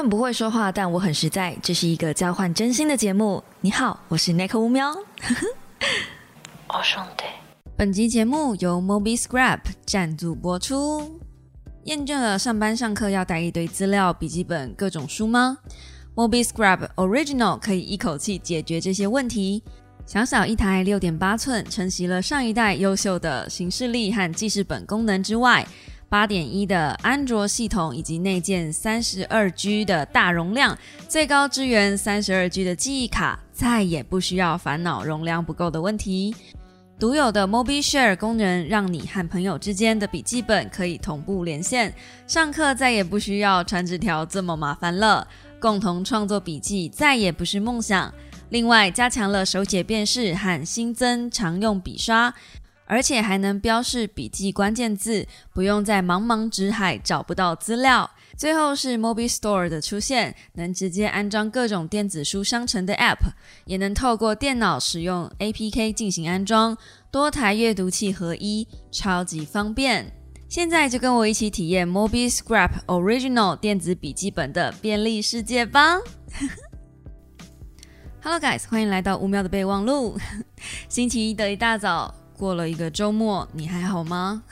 [0.00, 1.54] 很不会说话，但我很实在。
[1.62, 3.44] 这是一个交换真心的节目。
[3.60, 4.90] 你好，我是 Nick 乌喵。
[6.68, 7.24] 我兄弟。
[7.76, 11.20] 本集节目由 Mobi Scrap 赞助播出。
[11.84, 15.58] 验证了上班上课要带一堆资料、笔记本、各种书吗
[16.14, 19.62] ？Mobi Scrap Original 可以一口气解决这些问题。
[20.06, 25.66] 小小一台六点八寸，承袭了上一代优秀的行事历和记事本功能之外。
[26.10, 30.76] 八点一的安卓系统以及内建三十二 G 的大容量，
[31.08, 36.34] 最高支援三十二 G 的记忆卡，再也不需要烦恼容量不够的问题。
[36.98, 41.94] 独有的 Mobi Share 功能，让你和朋友之间的笔记本可以同步连线，
[42.26, 45.28] 上课再也不需要传纸条这么麻烦了。
[45.60, 48.12] 共同创作笔记再也不是梦想。
[48.48, 52.34] 另外，加强了手写辨识和新增常用笔刷。
[52.90, 58.10] 而且还能标示笔记关键字，不用在茫茫纸海找不到资料。
[58.36, 63.30] 最后是 Mobi Store 的出现，能直接安装各种电子书商城的 App，
[63.64, 66.76] 也能透过电脑使用 APK 进行安装，
[67.12, 70.12] 多台阅读器合一，超级方便。
[70.48, 75.98] 现在就跟我一起体验 Mobi Scrap Original 电子笔记本的便利世界吧！
[78.20, 80.18] Hello guys，欢迎来到五秒的备忘录。
[80.90, 82.19] 星期一的一大早。
[82.40, 84.42] 过了一个周末，你还好吗？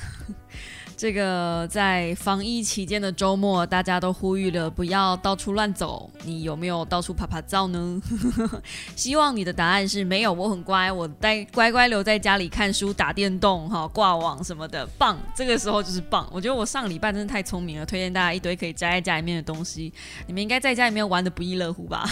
[0.99, 6.11] 这个在防疫期间的周末，大家都呼吁了不要到处乱走。
[6.25, 8.03] 你有没有到处拍拍照呢？
[8.97, 10.33] 希望你的答案是没有。
[10.33, 15.17] 我很乖，我待乖乖留在家里看书、打电动、哈挂网什么的，棒。
[15.37, 16.29] 这个时候就是棒。
[16.33, 19.93] 我觉得我上礼拜真的太聪明了，推荐大家一堆可以宅在家里面的东西。
[20.27, 22.05] 你们应该在家里面玩的不亦乐乎吧？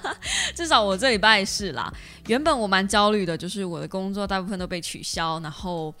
[0.54, 1.90] 至少我这礼拜是啦。
[2.26, 5.94] 原本我蛮焦虑的，就是我的工作大部分都被取消，然后。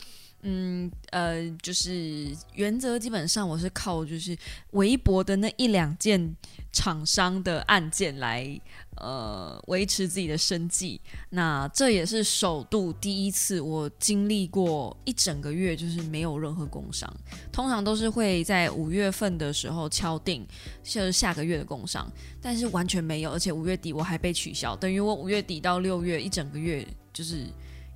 [0.48, 4.36] 嗯呃，就是原则基本上我是靠就是
[4.70, 6.36] 微博的那一两件
[6.72, 8.60] 厂商的案件来
[8.98, 11.00] 呃维持自己的生计。
[11.30, 17.12] 那这也是首度第一次我经历过一整个月就是没有任何工伤。
[17.50, 20.46] 通常都是会在五月份的时候敲定
[20.84, 22.08] 就是下个月的工伤，
[22.40, 27.46] 但是完全没有，而且五月底我还被取消，等于我五月底到六月一整个月就是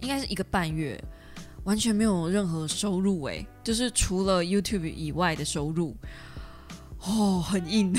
[0.01, 1.01] 应该是一个半月。
[1.65, 5.97] 完全没有任何收入诶，就是除了 YouTube 以外的收入，
[7.01, 7.93] 哦，很硬，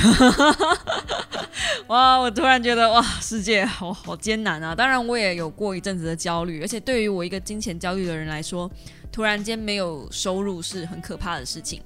[1.88, 2.18] 哇！
[2.18, 4.74] 我突然觉得哇，世界好好艰难啊！
[4.76, 8.70] 当然，我也有过一阵子的焦虑，而且对于我一个金钱焦虑的人来说，
[9.12, 11.82] 突然间没有收入是很可怕的事情。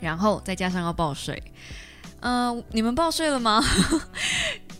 [0.00, 1.42] 然后再加上要报税，
[2.20, 3.62] 嗯，你们报税了吗？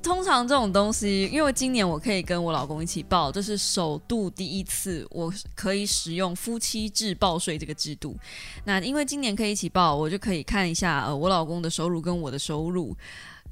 [0.04, 8.14] 通常这种东西，因为今年我可以跟我老公一起报，这是首度第一次我可以使用夫妻制报税这个制度。
[8.64, 12.94] 那因为今年可以一起报，我就可以看一下呃我老公的收入跟我的收入，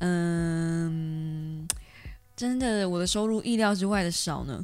[0.01, 1.67] 嗯，
[2.37, 4.63] 真的我的收入意料之外的少呢。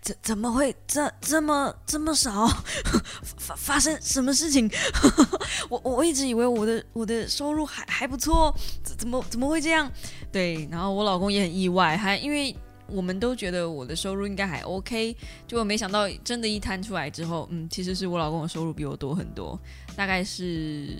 [0.00, 2.46] 怎怎么会这这么这么少？
[3.38, 4.70] 发发生什么事情？
[5.68, 9.90] 我我一直以为我的我的收入还还不错，怎怎么怎么会这样？
[10.30, 12.54] 对，然后我老公也很意外，还因为
[12.86, 19.58] 我们都觉得我的收入应该还 OK，结果没想到真的一摊出来之后，嗯，其实是我老公的收入比我多很多，
[19.96, 20.98] 大概是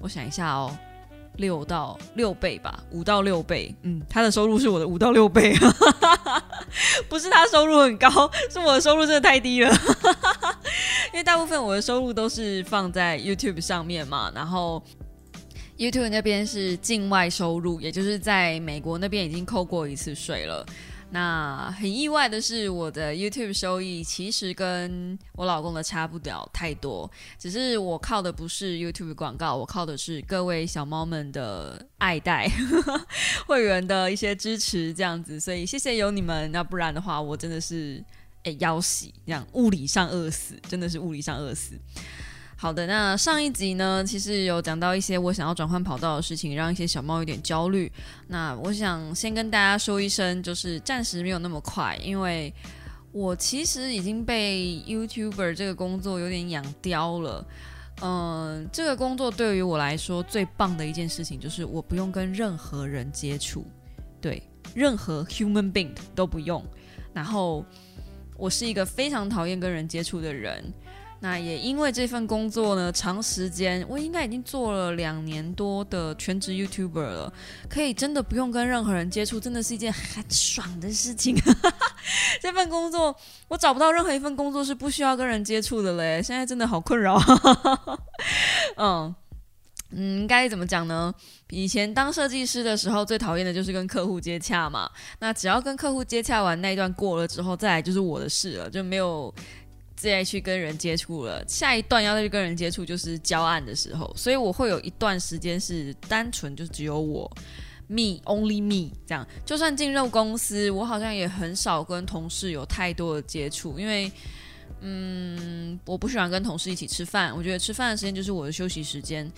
[0.00, 0.76] 我想一下哦。
[1.36, 3.74] 六到六倍吧，五到六倍。
[3.82, 5.54] 嗯，他的收入是我的五到六倍，
[7.08, 8.08] 不是他收入很高，
[8.50, 9.70] 是我的收入真的太低了。
[11.12, 14.82] 因为大部分我的收入都是放在 YouTube 上面嘛，然后
[15.78, 20.64] YouTube 那边是境外收入，也就是在美国那边已经扣过一次税了。
[21.14, 27.08] 那很意外的是，我的 YouTube 收益其实跟我老公的差不了太多，
[27.38, 32.50] 只是我靠的不是 YouTube 广告，我靠的是各位小猫们的爱戴、
[33.46, 35.38] 会员的一些支持，这样子。
[35.38, 38.02] 所以谢谢有你们，那不然的话，我真的是
[38.42, 41.78] 诶要死，这样物理上饿死，真的是物理上饿死。
[42.56, 47.92] 好的，那上一集呢，其实有讲到一些我想要转换跑道的事情，让一些小猫有点焦虑。
[48.28, 52.52] 那我想先跟大家说一声，就是暂时没有那么快，因为
[53.12, 57.46] 我其实已经被 YouTuber 这个工作有点养刁了。
[58.00, 63.66] 嗯，这个工作对于我来说最棒的一件事情，就是我不用跟任何人接触，
[64.20, 64.42] 对，
[64.74, 66.64] 任何 human being 都不用。
[67.12, 67.64] 然后
[68.36, 70.64] 我是一个非常讨厌跟人接触的人。
[71.20, 77.32] 那也因为这份工作呢，长时间我应该已经做了两年多的全职 YouTuber 了，
[77.68, 81.34] 可以真的不用跟任何人接触，真的是一件很爽的事情。
[82.42, 83.16] 这份工作
[83.48, 87.18] 我找不到任何一份工作是不需要跟人接触的嘞，现在真的好困扰。
[88.76, 89.14] 嗯。
[89.96, 91.14] 嗯，该怎么讲呢？
[91.50, 94.90] 以前当设计师的时候，最讨厌的就是跟客户接洽嘛。
[95.20, 99.32] 那只要跟客户接洽完那一段过了之后，再来就是我的事了，就没有
[99.96, 101.42] 再去跟人接触了。
[101.46, 104.12] 下一段要再去跟人接触，就是交案的时候。
[104.16, 107.30] 所以我会有一段时间是单纯就只有我
[107.86, 109.26] ，me only me 这样。
[109.44, 114.10] 就算进入公司，我好像也很少跟同事有太多的接触，因为。
[114.86, 119.30] 嗯，我不喜欢跟同事一起吃饭，我觉得吃饭的时间就是我的休息时间。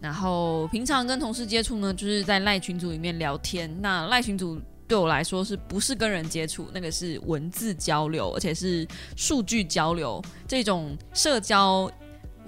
[0.00, 3.70] 然后平常跟同事接触呢，就是在赖群组里面聊天。
[3.82, 4.58] 那赖群组
[4.94, 6.68] 对我来说是不是跟人接触？
[6.72, 8.86] 那个是文字交流，而且是
[9.16, 11.90] 数据交流这种社交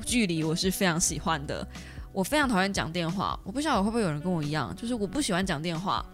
[0.04, 1.66] 距离，我是非常喜欢的。
[2.12, 6.06] 我非常讨厌讲电话，我不晓得会不会有人跟我一样，就是我不喜欢讲电话。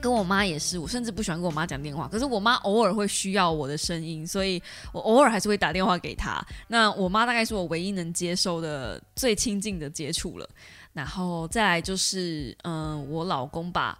[0.00, 2.08] 跟我妈也是，我甚至不喜欢跟我妈讲电话。
[2.08, 4.60] 可是我妈偶尔会需要我的声音，所以
[4.92, 6.44] 我偶尔还是会打电话给她。
[6.66, 10.50] 那我妈大概是我唯一能接受的最亲近的接触了。
[10.92, 13.96] 然后再来就是，嗯，我老公吧，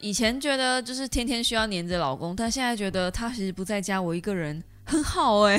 [0.00, 5.58] 以前觉得就是天天需要黏着老公，但现在觉得他其实不在家，我一个人很好哎，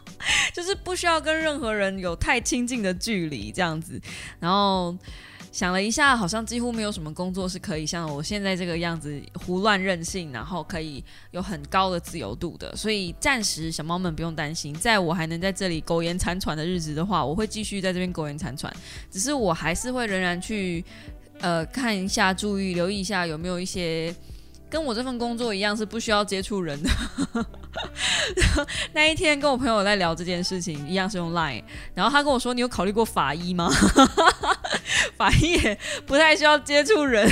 [0.54, 4.00] 就是不需要跟任何人有太亲近的距离这样子。
[4.40, 4.96] 然后。
[5.52, 12.74] 想了一下，好像几乎没有什么工作是可以像我现在这个样子胡乱任性，然后可以有很高的自由度的。
[12.74, 18.74] 所以暂时小猫们不用担心，在我还能在这里苟延残喘的日子的话，我会继续在这边苟延残喘。
[19.12, 20.84] 只是我还是会仍然去
[21.40, 24.14] 呃看一下、注意、留意一下有没有一些
[24.70, 26.90] 跟我这份工作一样是不需要接触人的。
[28.92, 31.62] 那一天跟我朋友在聊这件事情，一样是用 Line，
[31.94, 33.68] 然后他跟我说：“你有考虑过法医吗？”
[35.16, 37.28] 法医也不太需要接触人，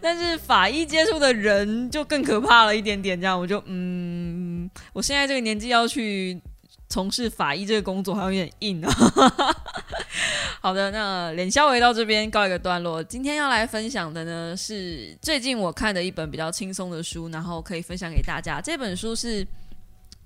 [0.00, 3.20] 但是法医接触的人就更可怕了一点点。
[3.20, 6.40] 这样我就嗯，我现在这个年纪要去
[6.88, 8.92] 从事法医这个工作，好像有点硬啊。
[10.60, 13.02] 好的，那脸消维到这边告一个段落。
[13.02, 18.60] 今天要来分享的呢，是最近我看的一本比较轻松的书，然后可以分享给大家。
[18.60, 19.46] 这本书是。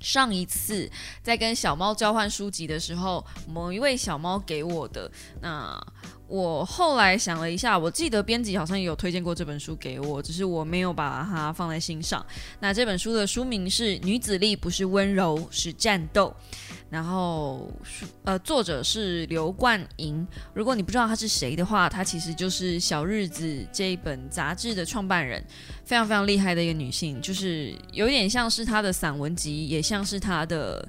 [0.01, 0.91] 上一次
[1.23, 5.11] 在跟小猫交换书籍的时候，某一位小猫给我的。
[5.41, 5.81] 那
[6.27, 12.25] 我后来想了一下，我记得编辑好像也有推荐过这本书给我，只是我没有把它放在心上。
[12.61, 16.35] 那这本书的书名是《女子力不是温柔，是战斗》。
[16.91, 17.69] 然后，
[18.23, 20.27] 呃，作者是刘冠莹。
[20.55, 25.45] 如果你不知道他是谁的话，他其实就是《小日子》这一本杂志的创办人，
[25.85, 30.89] 非常非常厉害的一个女性，就是有点像是她的散文集，也像是她的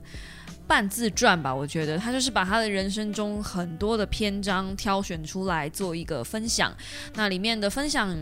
[0.67, 1.53] 半自传吧。
[1.53, 6.75] 我觉得他就是把他的人生中很多的篇章挑选出来做一个分享。
[7.13, 8.15] 那里面的分享。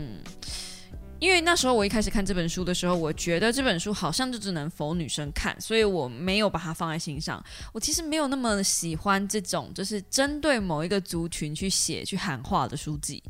[1.20, 7.42] 因为那时候我一开始看这本书的时候，我觉得这本书好像就只能否女生看，所以我没有把它放在心上。
[7.72, 13.22] 我其实没有那么喜欢这种就是针对某一个族群去写、去喊话的书籍，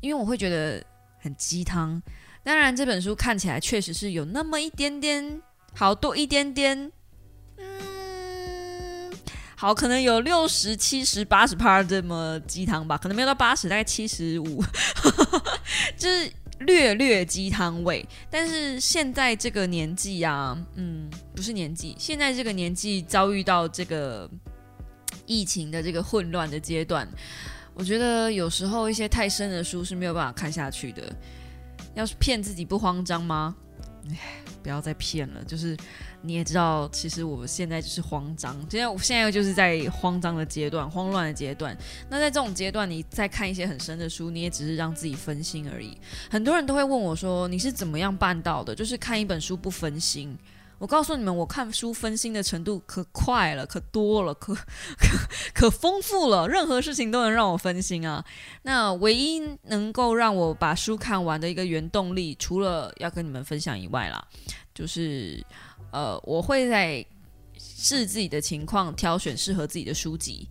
[0.00, 0.82] 因为我会觉得
[1.20, 2.02] 很鸡汤。
[2.42, 5.40] 当然，这本书看起来确实是有那么一点点，
[5.74, 6.90] 好多一点点，
[9.60, 14.62] 好，可能有六十七十八十趴这么鸡汤吧，可能没有到八十，大概七十五，
[15.98, 16.32] 就是。
[16.62, 24.28] 略略鸡汤味，但是现在这个年纪啊，嗯，不是年纪，现在这个年纪遭遇到这个
[25.24, 27.08] 疫情的这个混乱的阶段，
[27.74, 31.04] 我觉得有时候一些太深的书是没有办法看下去的。
[31.94, 33.54] 要是骗自己不慌张吗？
[34.68, 35.74] 不要再骗了，就是。
[36.20, 41.78] 你也知道，其实我现在就是慌张，现在我现在就是在慌张的阶段、慌乱的阶段。
[42.10, 45.96] 那在这种阶段，你再看一些很深的书，你也只是让自己分心而已。
[46.28, 48.74] 很多人都会问我说：“你是怎么样办到的？
[48.74, 50.36] 就是看一本书不分心？”
[50.78, 54.62] 我告诉你们，我看书分心的程度可快了、可多了、 可可
[55.52, 58.24] 可丰富了，任何事情都能让我分心啊。
[58.62, 64.24] 那唯一能够让我把书看完的一个原动力，除了要跟你们分享以外啦，
[64.74, 65.44] 就是。
[65.90, 67.02] 呃，我会在
[67.56, 70.46] 视自己的情况挑选适合自己的书籍。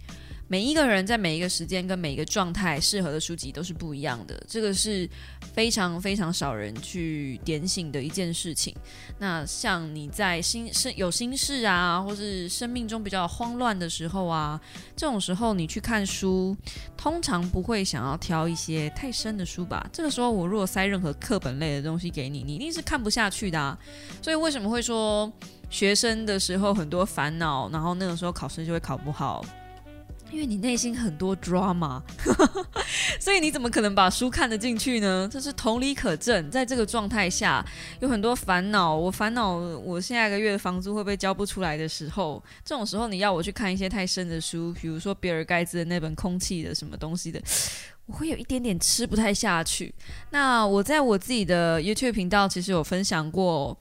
[0.50, 5.10] 每一个人在每一个时间跟每一个状态适合的书籍都是不一样的，这个是
[5.54, 8.74] 非常非常少人去点醒的一件事情。
[9.20, 14.60] 那像你在心生有心事啊，或是生命中比较慌乱的时候啊，
[14.96, 16.56] 这种时候你去看书，
[16.96, 19.86] 通常不会想要挑一些太深的书吧？
[19.92, 23.60] 这个时候我如果塞任何课本类的东西给你，你一定是看不下去的。
[23.60, 23.78] 啊。
[24.22, 25.30] 所以为什么会说
[25.70, 29.44] 学生的时候很多烦恼，然后那个时候考试就会考不好？
[30.32, 32.02] 因为你内心很多 drama，
[33.20, 35.28] 所以你怎么可能把书看得进去呢？
[35.32, 36.52] 这是同理可证。
[36.52, 37.66] 在这个状态下，
[38.02, 38.96] 有很多烦恼。
[38.96, 47.42] 我烦恼我下一个月的房租会不会交不出来的时候，这种时候你要我去看一些太深的书，比如说比尔盖茨的那本《空气》的什么东西的，
[48.06, 49.94] 我会有一点点吃不太下去。
[50.30, 53.78] 那我在我自己的 YouTube 频道其实有分享过。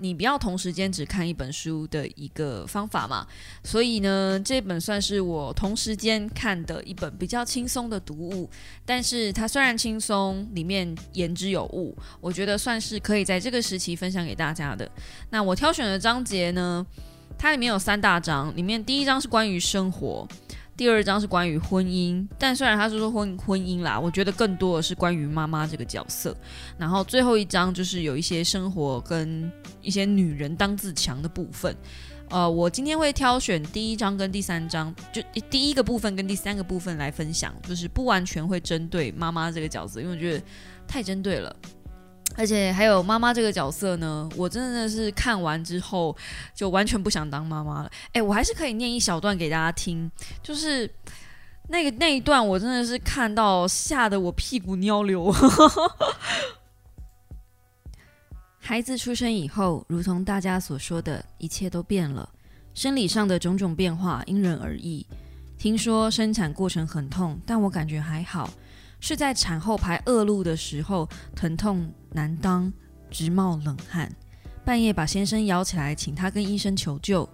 [0.00, 3.26] 你不要同时间只看一本书的一个方法嘛，
[3.62, 8.48] 所以呢，这本算是我同时间看的一本比较轻松的读物，
[8.84, 14.90] 但是它虽然轻松，里面言之有物，我觉得算是可以在这个时期分享给大家的。
[15.30, 16.86] 那我挑选的章节呢，
[17.36, 20.26] 它里面有三大章，里面第一章是关于生活。
[20.78, 26.36] 第二章是关于婚姻，但虽然他是说婚婚姻啦，我觉得更多的是关于妈妈这个角色。
[26.78, 29.50] 然后最后一章就是有一些生活跟
[29.82, 31.74] 一些女人当自强的部分。
[32.30, 35.20] 呃，我今天会挑选第一章跟第三章，就
[35.50, 40.40] 第一个部分跟第三个部分来分享，就是不完全会针对妈妈这个角色，因为我觉得
[40.86, 41.56] 太针对了。
[42.38, 46.16] 而且还有妈妈这个角色呢，我真的是看完之后
[46.54, 47.90] 就完全不想当妈妈了。
[48.12, 50.08] 哎，我还是可以念一小段给大家听，
[50.40, 50.88] 就是
[51.68, 55.34] 那个那一段，我真的是看到吓得我屁股尿流。
[58.60, 62.28] 孩子出生以后，如同大家所说的，一切都变了，
[62.72, 65.04] 生理上的种种变化因人而异。
[65.58, 68.48] 听说生产过程很痛，但我感觉还好。
[69.00, 72.72] 是在产后排恶露的时候，疼痛难当，
[73.10, 74.10] 直冒冷汗。
[74.64, 77.26] 半夜把先生摇起来，请他跟医生求救。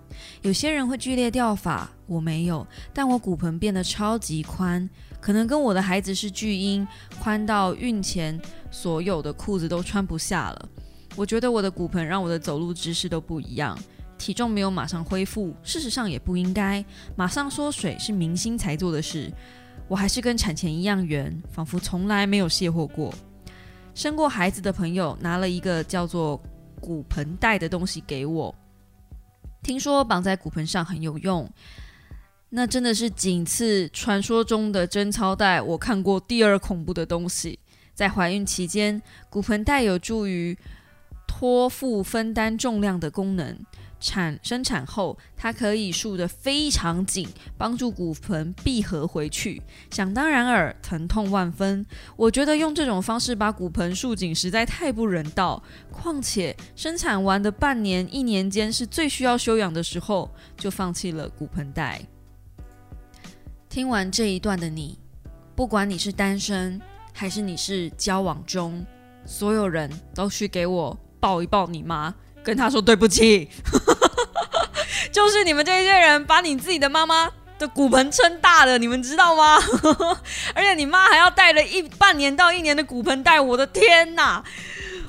[0.42, 4.88] 有些人会剧烈掉发，我没有，但我骨盆变得超级宽，
[5.20, 6.86] 可能跟我的孩子是巨婴，
[7.18, 8.40] 宽到孕前
[8.70, 10.68] 所有的裤子都穿不下了。
[11.16, 13.76] 我觉得我的骨盆让我的走路姿势都不一样，
[14.16, 16.84] 体重没有马上恢复，事实上也不应该
[17.16, 19.32] 马上缩水，是明星才做的事。
[19.88, 23.12] 我还是跟产前一样圆，仿佛从来没有卸货过。
[23.94, 26.40] 生过孩子的朋友拿了一个叫做
[26.80, 28.54] 骨盆带的东西给我，
[29.62, 31.48] 听说绑在骨盆上很有用。
[32.50, 37.58] 那真的是仅次传说中的贞操带，我看过第二恐怖的东西。
[37.94, 40.56] 在怀孕期间，骨盆带有助于
[41.26, 43.56] 托腹分担重量的功能。
[44.06, 49.62] 产生产后，它可以束得非常紧，帮助骨盆闭合回去。
[49.90, 51.87] 想当然尔，疼痛万分。
[52.14, 55.62] 我觉得用这种方式把骨盆束紧实在太不人道。
[55.90, 62.02] 况且生产完的半年、一年间是最需要休养的时候，就放弃了骨盆带。
[63.70, 64.99] 听完这一段的你，
[65.56, 66.78] 不管你是单身
[67.14, 68.84] 还是你是交往中，
[69.25, 72.14] 所有人都去给我抱一抱你妈。
[72.44, 73.49] 跟他说对不起，
[75.12, 79.56] 就是你们这些人把你自己的妈妈的骨盆撑大了，你们知道吗？
[80.54, 84.42] 而且你妈还要带了一半年到一年的骨盆带，我的天哪！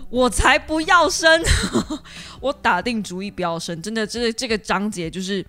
[0.10, 1.44] 我才不要生，
[2.40, 3.82] 我打定主意不要生。
[3.82, 5.46] 真的，这这个章节就是。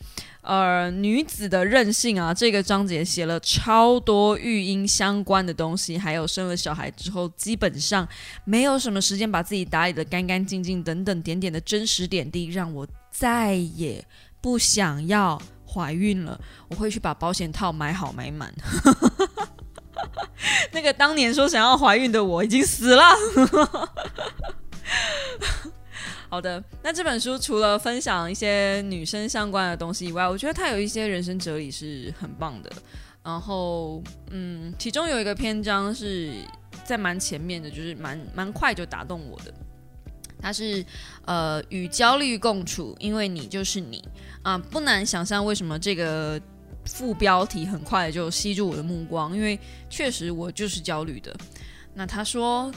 [0.48, 8.06] 呃，女子的任性啊，这个章节写了超多育婴相关的东西，还有生了小孩之后，基本上
[8.44, 14.04] 没有什么时间把自己打理的干干净净等等点点的真实点滴，让我再也
[14.46, 15.36] 不想要
[15.68, 16.40] 怀孕了。
[16.68, 18.54] 我会去把保险套买好买满。
[20.70, 23.02] 那个当年说想要怀孕的我已经死了。
[26.30, 32.70] 好的，那这本书除了分享一些女生相关的东西以外，我觉得它有一些人生哲理是很棒的。
[33.24, 34.00] 然后，
[34.30, 36.34] 嗯，其中有一个篇章是
[36.84, 39.52] 在蛮前面的，就是蛮蛮快就打动我的。
[40.40, 40.84] 它是
[41.24, 44.02] 呃与焦虑共处，因为你就是你
[44.42, 46.40] 啊，不难想象为什么这个
[46.84, 51.36] 副标题很快就吸住我的目光，因为确实我就是焦虑的。
[51.94, 52.72] 那他说。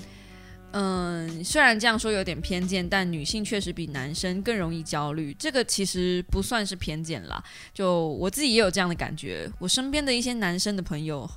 [0.72, 5.34] 嗯，虽然这样说有点偏见，但女性确实比男生更容易焦虑。
[5.34, 9.52] 这个其实不算是偏见啦，就我自己也有这样的感觉。
[9.58, 11.28] 我身边的一些男生的朋友，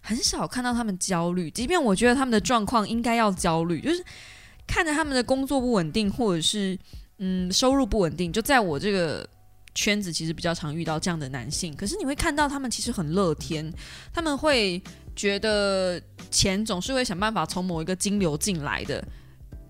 [0.00, 4.04] 很少看到他们焦虑，即便我觉得他们的状况应该要焦虑，就是
[4.68, 6.78] 看着他们的工作不稳定，或者是
[7.16, 8.32] 嗯收入不稳定。
[8.32, 9.28] 就在我这个
[9.74, 11.74] 圈子，其实比较常遇到这样的男性。
[11.74, 13.72] 可是你会看到他们其实很乐天，
[14.12, 14.80] 他们会。
[15.18, 19.04] 觉得钱总是会想办法从某一个金流进来的，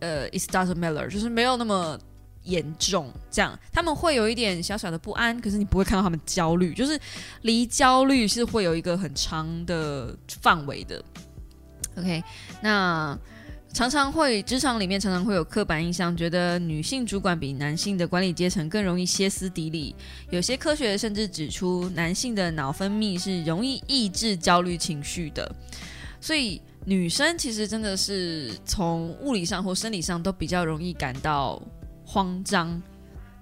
[0.00, 1.98] 呃，it doesn't matter，就是没有那么
[2.42, 3.10] 严重。
[3.30, 7.00] 这样他们会有一点小小的不安，可是你不会看到他们焦虑，就是
[7.40, 11.02] 离焦虑是会有一个很长的范围的。
[11.96, 12.22] OK，
[12.60, 13.18] 那
[13.72, 19.94] 常常会职场里面常常会有刻板印象，觉得女性主管比男性的管理阶层更容易歇斯底里。
[20.30, 25.54] 有些科学甚至指出，男性的脑分泌是容易抑制焦虑情绪的。
[26.20, 31.62] 所以女生其实真的是从物理上或生理上都比较容易感到
[32.04, 32.82] 慌张。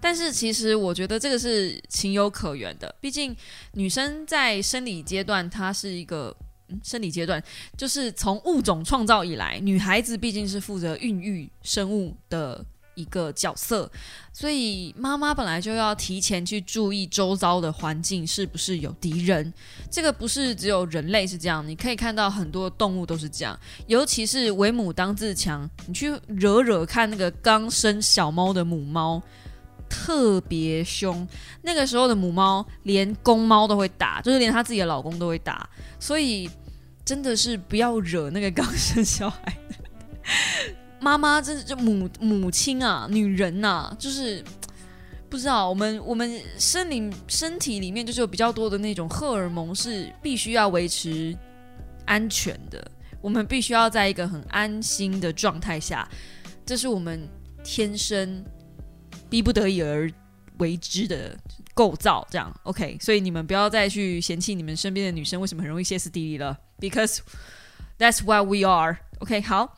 [0.01, 3.35] 但是其实我觉得这个是情有可原的，毕竟
[3.73, 6.37] 女生在生理阶段，她是一个。
[6.83, 7.43] 生理阶段
[7.77, 13.91] 就是从物种创造以来，女孩子毕竟是负责孕育生物的一个角色，
[14.33, 19.53] 所以妈妈本来就要提前去注意周遭的环境是不是有敌人。
[19.91, 29.23] 这个不是只有人类是这样，你可以看到很多动物都是这样，尤其是为母当自强，你去惹惹看那个刚生小猫的母猫。
[29.89, 31.27] 特别凶，
[31.63, 36.49] 那个时候的母猫连公猫都会打，就是连她自己的老公都会打，所以
[37.05, 39.77] 真的是不要惹那个刚生小孩的。
[41.01, 44.43] 妈妈，真的就母母亲啊，女人呐，就是
[45.29, 51.37] 不知道我们我们身里身体里面就是有比较多的那种荷尔蒙是必须要维持
[52.07, 52.85] 安全的，
[53.21, 56.09] 我们必须要在一个很安心的状态下，
[56.65, 57.29] 这是我们
[57.63, 58.45] 天生。
[59.29, 60.11] 逼不得已而
[60.59, 61.37] 为之的
[61.75, 67.19] 构造，这样 OK，所以你们不要再去嫌弃你们身边的女生为什么很容易歇斯底里了，because
[67.99, 68.97] that's why we are。
[69.19, 69.77] OK，好，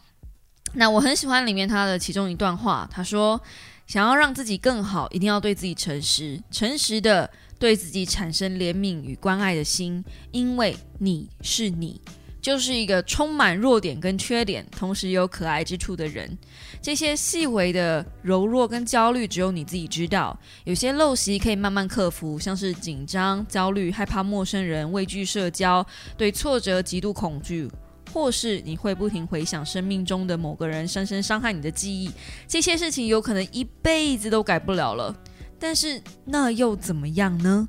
[0.74, 3.40] 那我很喜欢里面他的其中一段话，他说
[3.86, 7.28] ：“想要让自己更好，一定要对自己诚实，诚实的
[7.58, 12.00] 对自己产生怜悯与关爱的心，因为你是你。”
[12.40, 16.38] 就是一个充满弱点跟缺点，同时有可爱之处的人。
[16.80, 20.38] 这些细微的柔弱跟焦虑，只有你自己知道。
[20.64, 25.84] 有些陋习可以慢慢克服，像是紧张、焦虑、害怕陌生人、畏惧社交、
[26.16, 27.68] 对挫折极度恐惧，
[28.12, 32.10] 或是你会不停回想生命中的某个人深深伤害你的记忆。
[32.46, 35.14] 这些事情有可能一辈子都改不了了。
[35.58, 37.68] 但是那又怎么样呢？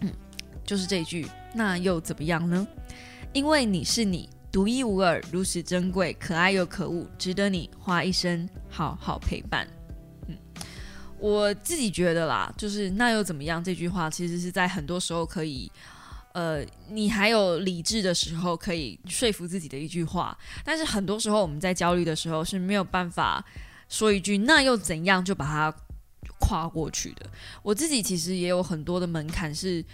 [0.00, 0.10] 嗯，
[0.66, 2.66] 就是这句，那又怎么样呢？
[3.32, 9.66] 因为你是你，独一无二，如此珍贵，可爱又可恶，值得你花一生好好陪伴。
[10.28, 10.38] 嗯，
[11.18, 13.62] 我自己觉得啦，就是那又怎么样？
[13.64, 15.68] 这句话其实是在很多时候可以，
[16.34, 20.38] 呃，你还有理智的时候可以说服自己的一句话。
[20.64, 23.44] 但是很多时候我们在焦虑的时候是没有办法
[23.88, 25.76] 说一句那又怎样就把它
[26.38, 27.26] 跨过去的。
[27.60, 29.84] 我自己其实也有很多的门槛是。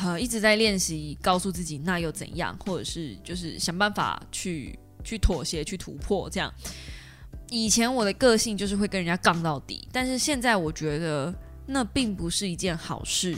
[0.00, 6.52] 呃，一直在练习告诉自己那又怎样，或者是就是想办法去去妥协、去突破这样。
[7.50, 11.34] 以前我的个性就是会跟人家杠到底，但是现在我觉得
[11.66, 13.36] 那并不是一件好事。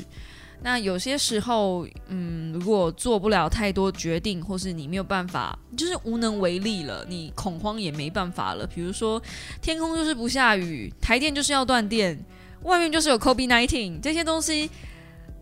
[0.62, 8.66] 那有些时候，嗯，如果做不了太多决定，或是你没有办法，就是无能为力了，你恐慌也没办法了。
[8.66, 9.20] 比如说，
[9.60, 12.18] 天空就是不下雨，台电就是要断电，
[12.62, 14.70] 外面就是有 COVID nineteen 这些东西。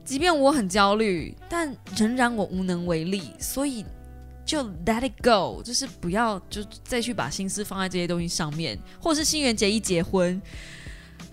[0.05, 3.85] 即便我很焦虑，但仍然我无能为力，所以
[4.45, 10.41] 就 let it go，就是不要就再去把心思放在这些东西上面，或是新垣结一结婚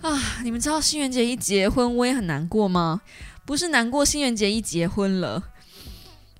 [0.01, 3.01] 啊，你们知道新垣结一结婚我也很难过吗？
[3.45, 5.43] 不是难过新垣结一结婚了。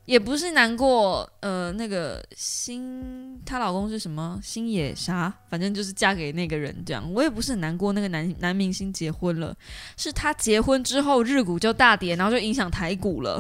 [0.10, 7.14] 也不是难过，呃，那个新她老公是什么星野啥，反正就是嫁给那个人这样。
[7.14, 9.56] 我也不是很难过，那个男男明星结婚了，
[9.98, 13.40] 是他结婚之后日股就大跌，然后就影响台股了，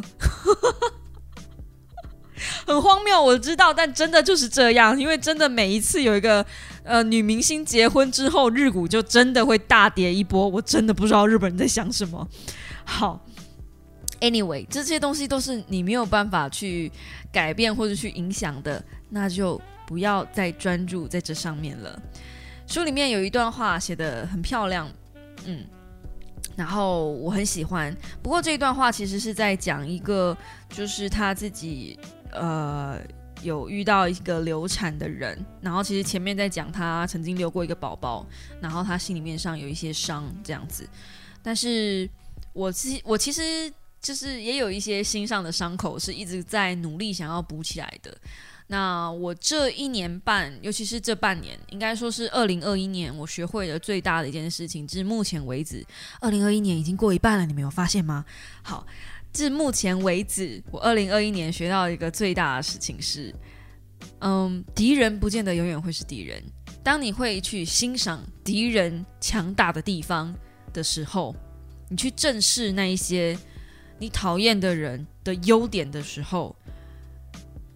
[2.67, 6.45] 很荒谬，我知道，但真的就是这样，因为真的每一次有一个
[6.83, 12.27] 呃女明星结婚之后，日股就真的会大跌一波，我真的不知道日本人在想什么。
[12.85, 13.25] 好。
[14.21, 16.91] Anyway，这些东西都是你没有办法去
[17.31, 21.97] 改变或者去影响的，那就不要再专注在这上面了。
[22.67, 24.91] 书里面有一段话写的很漂亮，
[25.45, 25.65] 嗯，
[26.57, 27.95] 然后我很喜欢。
[28.21, 31.97] 不过这一段话其实是在讲一个，就是他自己
[32.33, 32.99] 呃
[33.41, 38.27] 有遇到一个流产的人，然后其实前面在讲他曾经留过一个宝宝，
[38.59, 40.85] 然后他心里面上有一些伤这样子。
[41.41, 42.09] 但是
[42.51, 43.71] 我其我其实。
[44.01, 48.15] 就是也有一些心上的伤口是一直在努力想要补起来的。
[48.71, 55.83] 那我这一年半，尤其是这半年，应该说是二零二一年，我学会的最大的一件事情，至目前为止，
[56.21, 58.23] 二零二一年已经过一半了，你没有发现吗？
[58.61, 58.85] 好，
[59.33, 63.33] 至目前为止，我二零二一年学到一个最大的事情是，
[64.19, 66.39] 嗯，敌人不见得永远会是敌人。
[66.83, 70.31] 当你会去欣赏敌人强大的地方
[70.71, 71.35] 的时候，
[71.89, 73.35] 你去正视那一些。
[73.99, 76.55] 你讨厌的人的优点的时候，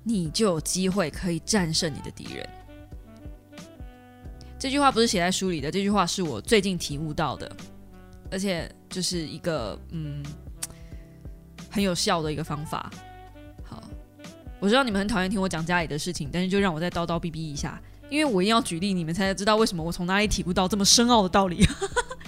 [0.03, 2.49] 你就有机会可以战胜你的敌人。
[4.57, 7.53] 这句话不是写在书里的，这句话是我最近体悟到的，
[8.31, 10.23] 而且就是一个嗯
[11.69, 12.89] 很有效的一个方法。
[13.65, 13.83] 好，
[14.61, 17.77] 我知道你们很讨厌听我讲家里的事情，但是就让我再叨叨逼逼一下，
[18.09, 21.67] 因为我一定要举例，你们才知道为什么我从哪里体悟到这么深奥的道理。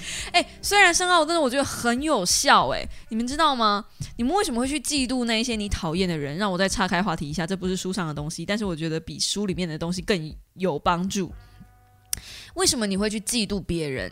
[0.31, 2.69] 哎，虽然深奥，但是我觉得很有效。
[2.69, 3.85] 哎，你们知道吗？
[4.17, 6.37] 你们为什么会去嫉妒那一些你讨厌的人？
[6.37, 11.33] 让我再岔开话题一下，这不是书上的东西，但是我觉得比书里面的东西更有帮助。
[12.55, 14.11] 为什么你会去嫉妒别人？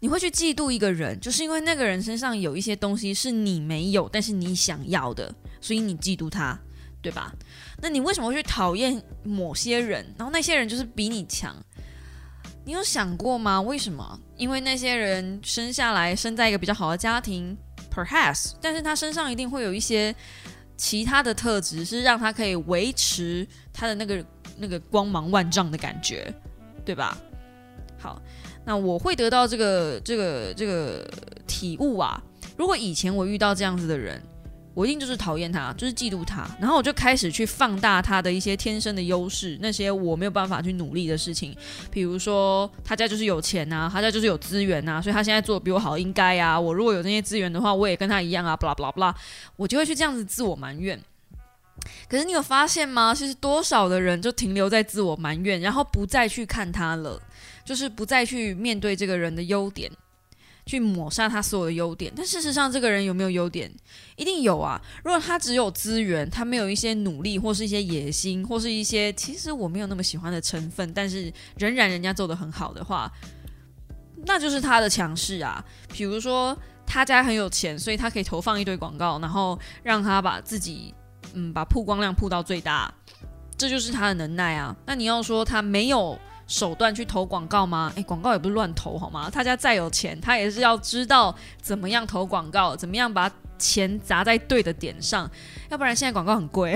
[0.00, 6.56] 你会去嫉妒一个人，就是因为那个人身上有一些东西是你没有，但是你想要的，所以你嫉妒他，
[7.02, 7.34] 对吧？
[7.82, 10.14] 那你为什么会去讨厌某些人？
[10.16, 11.56] 然后那些人就是比你强？
[12.68, 13.58] 你有想过吗？
[13.62, 14.20] 为什么？
[14.36, 17.56] 因为那些人生下来生在一个比较好的家庭
[17.90, 20.14] ，perhaps，但是他身上一定会有一些
[20.76, 24.22] 其他的特质，是让他可以维持他的那个
[24.58, 26.30] 那个光芒万丈的感觉，
[26.84, 27.16] 对吧？
[27.98, 28.20] 好，
[28.66, 31.10] 那我会得到这个这个这个
[31.46, 32.22] 体悟啊。
[32.54, 34.22] 如果以前我遇到这样子的人。
[34.78, 41.52] 我一定就是讨厌他，就是嫉妒他，然后我就开始去放大他的一些天生的优势，那些我没有办法去努力的事情，
[41.90, 46.58] 比如说他家就是有钱呐，他家就是有资源呐，所以他现在做的比我好，应该呀。
[46.60, 49.14] 我如果有那些资源的话，我也跟他一样啊，巴拉巴拉巴拉，
[49.56, 50.96] 我就会去这样子自我埋怨。
[52.08, 53.12] 可是你有发现吗？
[53.12, 57.20] 其实多少的人就停留在自我埋怨，然后不再去看他了，
[57.64, 59.90] 就是不再去面对这个人的优点。
[60.68, 63.72] 去抹杀他所有的优点，但事实上，这个人有没有优点？
[64.16, 64.78] 一定有啊！
[65.02, 73.10] 如果他只有资源，他没有一些努力，或是一些野心，或是一些其实我没有那么喜欢的成分，但是仍然人家做的很好的话，
[74.26, 75.64] 那就是他的强势啊。
[75.90, 76.54] 比如说，
[76.86, 80.94] 他家很有钱，所以他可以投放一堆广告，然后让他把自己
[81.32, 82.92] 嗯把曝光量铺到最大，
[83.56, 84.76] 这就是他的能耐啊。
[84.84, 86.18] 那你要说他没有？
[86.48, 87.92] 手段去投广告吗？
[87.94, 89.30] 诶，广告也不是乱投好吗？
[89.30, 91.32] 他家再有钱，他也是要知道
[91.62, 95.30] 怎么样投广告，怎么样把钱砸在对的点上，
[95.68, 96.74] 要不然现在广告很贵。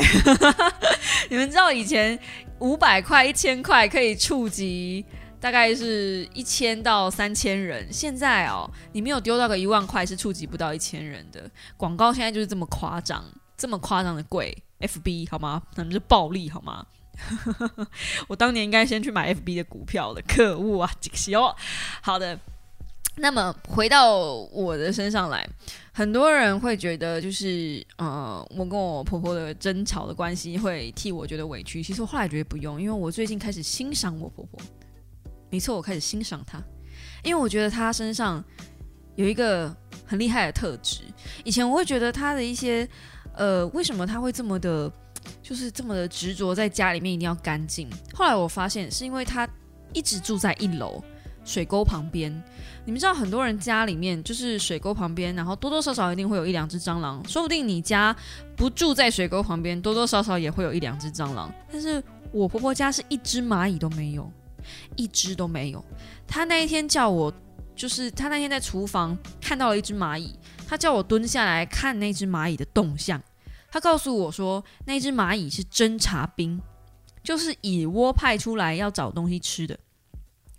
[1.30, 2.18] 你们知道以前
[2.58, 5.04] 五百块、一千块可以触及
[5.40, 11.50] 大概是一千到三千人，现在哦，你没有丢到个一万块是触及不到一千人的。
[11.76, 13.24] 广告现在就是这么夸张，
[13.56, 15.62] 这么夸张的贵，FB 好吗？
[15.76, 16.84] 那是暴利好吗？
[18.28, 20.92] 我当年应该先去买 FB 的股票的，可恶啊！
[21.00, 21.54] 这个哦，
[22.00, 22.38] 好的。
[23.16, 25.46] 那么回到我的身上来，
[25.92, 31.82] 很多人会觉得就是呃，我跟我婆婆的争吵的关系会替我觉得委屈。
[31.82, 34.58] 其实我后来觉得不用，因为我最近开始欣赏我婆婆。
[35.50, 36.58] 没错，我开始欣赏她，
[37.22, 38.42] 因为我觉得她身上
[39.16, 41.02] 有一个很厉害的特质。
[41.44, 42.88] 以前我会觉得她的一些
[43.34, 44.90] 呃，为什么她会这么的？
[45.42, 47.88] 就是这么的执着，在家里面一定要干净。
[48.14, 49.48] 后来我发现，是因为他
[49.92, 51.02] 一直住在一楼
[51.44, 52.32] 水沟旁边。
[52.84, 57.22] 你们知道，很多人家里面就是水沟旁边，然后多多少少一定会有一两只蟑螂。
[57.28, 58.14] 说不定你家
[58.56, 61.52] 不住在水沟旁边，多多少少也会有一两只蟑螂。
[61.70, 64.30] 但是我婆婆家是一只蚂蚁都没有，
[64.96, 65.84] 一只都没有。
[66.26, 67.32] 她那一天叫我，
[67.76, 70.34] 就是她那天在厨房看到了一只蚂蚁，
[70.66, 73.22] 她叫我蹲下来看那只蚂蚁的动向。
[73.72, 76.60] 他告诉我说，那只蚂蚁是侦察兵，
[77.24, 79.78] 就是蚁窝派出来要找东西吃的。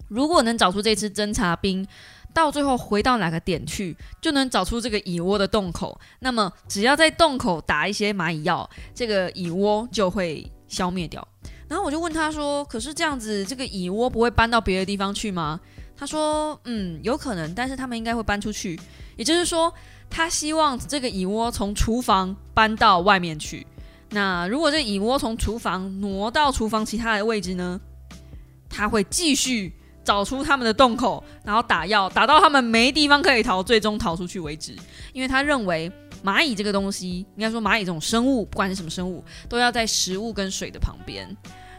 [0.07, 1.87] 如果能找出这只侦察兵，
[2.33, 5.99] 到最后回到哪个点去，就能找出这个蚁窝的洞口。
[6.21, 11.25] 那么，只要在洞口打一些蚂蚁药，这个蚁窝就会消灭掉。
[11.67, 15.59] 然后我就问他说：“可是这样子，这个蚁窝不会搬到别的地方去吗？”
[15.95, 18.79] 他说：“嗯，有可能，但是他们应该会搬出去。
[19.15, 19.73] 也就是说。”
[20.15, 23.65] 他希望这个蚁窝从厨房搬到外面去。
[24.11, 27.81] 那如果这蚁窝从厨房挪到厨房其他的位置呢？
[28.69, 29.73] 他会继续
[30.03, 34.77] 找出他们的洞口，然后打药，打到他们没地方可以逃，最终逃出去为止。
[35.13, 35.91] 因为他认为
[36.23, 41.35] 蚂蚁这个东西，应该说蚂蚁这种生物，不管是什么生物，都要在食物跟水的旁边。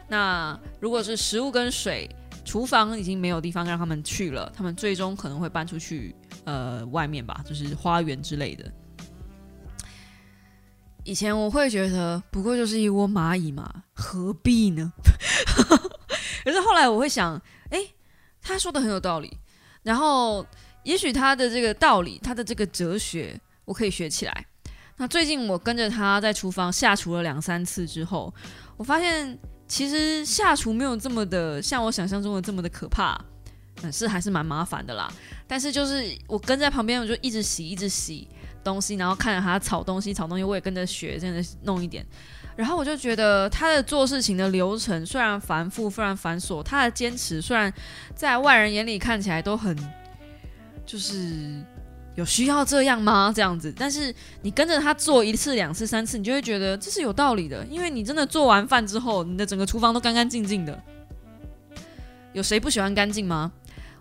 [0.08, 2.10] 那如果是食物跟水，
[2.44, 6.12] 厨房已经没有地方让他们去了，他们最终可能会搬出去。
[6.44, 8.70] 呃，外面吧，就是花园之类的。
[11.04, 14.92] 以前我会觉得，不过就是一窝蚂蚁嘛，何必呢？
[16.44, 17.78] 可是后来我会想，哎，
[18.40, 19.38] 他说的很有道理。
[19.83, 20.46] 然后，
[20.83, 24.46] 也许他的这个道理，他的这个哲学，我可以学起来。
[24.96, 28.33] 那最近我跟着他在厨房下厨了两三次之后，
[28.78, 33.18] 我发现其实下厨没有这么的像我想象中的这么的可怕。
[33.92, 35.12] 是还是蛮麻烦的啦，
[35.46, 38.26] 但是就是我跟在旁边，我就一直洗，一直洗
[38.62, 42.04] 东西，然后看着他炒东西，炒东西我也跟着学，真的弄一点。
[42.56, 47.72] 然后我就觉得他的做事情的流程虽然繁复，虽然繁琐，他的坚持虽然
[48.14, 49.76] 在外人眼里看起来都很，
[50.87, 51.60] 就是
[52.14, 53.32] 有需要这样吗？
[53.34, 60.80] 这样子，但是你跟着他做一次、两次、三次，你就会觉得这是有道理的，因为你真的做完饭之后，你的整个厨房都干干净净的。
[62.32, 63.52] 有谁不喜欢干净吗？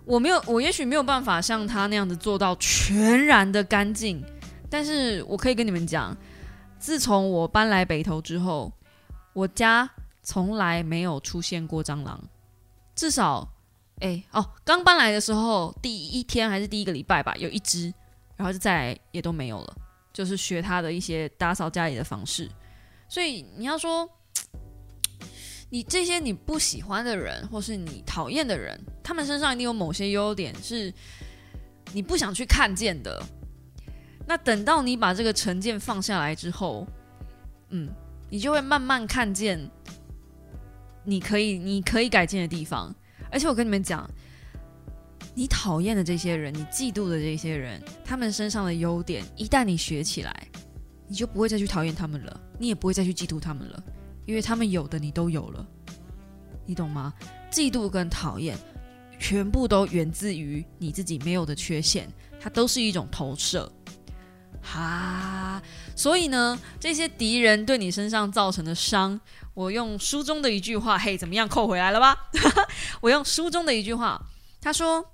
[0.05, 4.23] 我没有，我也许没有办法像他那样子做到全然的干净，
[4.69, 6.15] 但是我可以跟你们讲。
[6.77, 8.69] 自从我搬来北投之后，
[9.31, 9.89] 我家
[10.21, 12.21] 从来没有出现过蟑螂。
[12.93, 13.47] 至少，
[14.01, 17.93] 哎哦，刚搬来的时候第一天还是第一个礼拜吧，有一只，
[18.35, 19.73] 然后就再也都没有了。
[20.11, 22.49] 就是学他的一些打扫家里的方式。
[23.07, 24.07] 所以你要说，
[25.73, 30.93] 你这些你不喜欢的人，或是你讨厌的人，他们身上一定有某些优点是
[31.93, 33.19] 你不想去看见的。
[34.27, 36.85] 那等到你把这个成见放下来之后，
[37.69, 37.89] 嗯，
[38.29, 39.67] 你就会慢慢看见
[41.03, 42.95] 你可以你可以改进的地方。
[43.31, 44.07] 而且我跟你们讲，
[45.33, 50.47] 你讨厌的这些人，你嫉妒的这些人，他们身上的优点，一旦你学起来，
[51.07, 53.83] 你就不会再去讨厌他们了，你也不会再去嫉妒他们了，
[54.25, 55.65] 因为他们有的你都有了，
[56.65, 57.13] 你懂吗？
[57.51, 58.57] 嫉妒跟讨厌，
[59.19, 62.09] 全部都源自于你自己没有的缺陷，
[62.39, 63.71] 它都是一种投射。
[64.61, 65.61] 哈，
[65.95, 69.19] 所以呢，这些敌人对你身上造成的伤，
[69.53, 72.15] 我用书中的一句话，嘿，怎么样扣回来了吧？
[73.01, 74.25] 我用书中的一句话，
[74.61, 75.05] 他说：“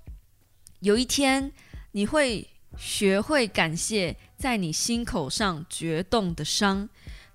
[0.82, 1.52] 有一天
[1.94, 6.88] 你会学会感谢在你心口上决动的伤，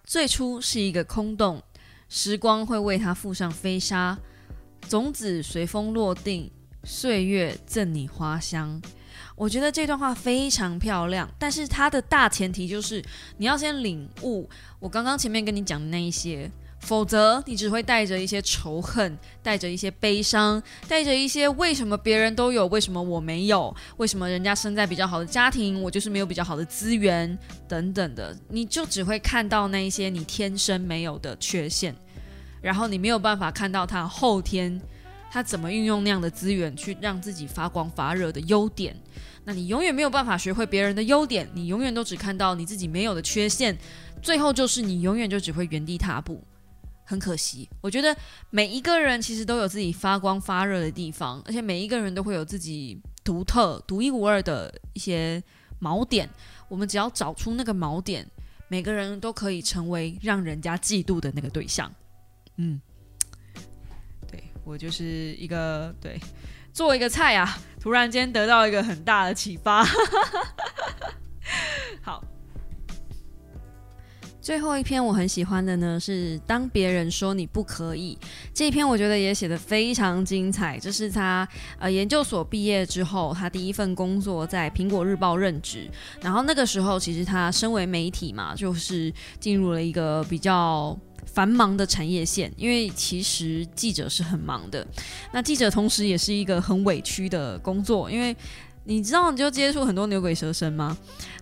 [0.05, 1.63] 最初是一个空洞，
[2.09, 4.19] 时光会为它附上飞沙，
[4.89, 6.51] 种子随风落定，
[6.85, 8.81] 岁月赠你花香。”
[9.37, 13.03] 我觉得这段话非常漂亮，但是它的大前提就是
[13.39, 16.49] 你要先领悟我刚刚前面跟你讲的那一些，
[16.85, 31.97] 否则你只会带着一些仇恨，带着一些悲伤，带着一些为什么别人都有，为什么我没有，为什么人家生在比较好的家庭，我就是没有比较好的资源等等的，你就只会看到那一些你天生没有的缺陷，
[32.61, 34.81] 然后你没有办法看到他后天。
[35.31, 38.95] 他怎么运用那样的资源去让自己发光发热的优点？
[39.45, 43.77] 那你永远没有办法学会别人的优点，你永远都只看到你自己没有的缺陷，
[44.23, 46.41] 最后就是你永远就只会原地踏步。
[47.05, 48.17] 很可惜，我觉得
[48.51, 55.43] 每一个人其实都有自己发光发热的地方，而且每一个人都会有自己独特、独一无二的一些
[55.81, 56.29] 锚点。
[56.69, 58.27] 我们只要找出那个锚点，
[58.69, 61.93] 每个人都可以成为让人家嫉妒的那个对象。
[62.57, 62.81] 嗯。
[64.27, 66.19] 对我就是一个对
[66.73, 69.85] 做一个菜啊，突然间得到一个很大的启发。
[72.03, 72.25] 好，
[74.45, 78.19] 最后一篇我很喜欢的呢是当别人说你不可以
[78.53, 80.79] 这一篇，我觉得也写的非常精彩。
[80.79, 85.89] 这是他呃研究所毕业之后，他第一份工作在苹果日报任职，
[86.21, 90.95] 然后那个时候其实他身为媒体嘛，就是进入了一个比较。
[91.27, 94.87] 繁忙的产业线，因为其实记者是很忙的。
[95.33, 98.37] 那记者同时也是一个很委屈的工作，因为
[98.85, 100.97] 你知道，你就接触很多牛鬼蛇神吗？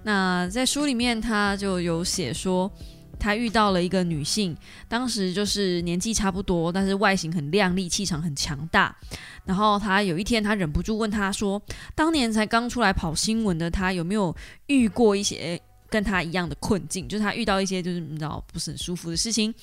[0.04, 2.70] 那在书里面，他就有写说，
[3.18, 4.56] 他遇到了一个女性，
[4.88, 8.94] 当时就是年纪差不多，但是外形很靓丽，气场很强大。
[9.44, 11.60] 然后他有一天，他忍不住问他说
[11.94, 14.34] ：“当年才刚出来跑新闻的他，有没有
[14.66, 15.60] 遇过一些？”
[15.92, 19.54] 跟他一样的困境，就是他遇到一些就是你知道不是很舒服的事情，